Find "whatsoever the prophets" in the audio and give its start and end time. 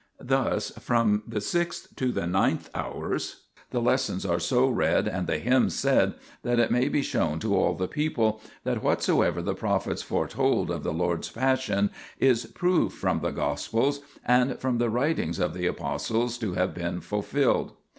8.81-10.01